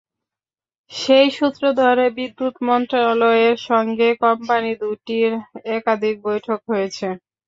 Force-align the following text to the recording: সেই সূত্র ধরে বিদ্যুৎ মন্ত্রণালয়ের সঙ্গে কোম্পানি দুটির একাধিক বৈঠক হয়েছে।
সেই 0.91 1.27
সূত্র 1.31 1.63
ধরে 1.81 2.05
বিদ্যুৎ 2.17 2.55
মন্ত্রণালয়ের 2.67 3.57
সঙ্গে 3.69 4.07
কোম্পানি 4.23 4.71
দুটির 4.81 5.31
একাধিক 5.71 6.15
বৈঠক 6.25 6.59
হয়েছে। 6.69 7.07